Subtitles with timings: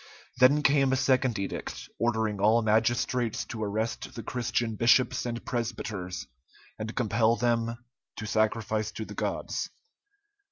[0.39, 6.25] Then came a second edict, ordering all magistrates to arrest the Christian bishops and presbyters,
[6.79, 7.77] and compel them
[8.15, 9.69] to sacrifice to the gods.